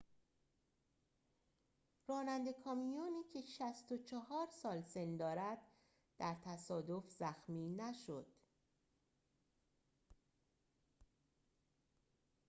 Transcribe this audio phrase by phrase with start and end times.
[2.07, 5.57] راننده کامیونی که ۶۴ سال سن دارد
[6.19, 8.27] در تصادف زخمی نشد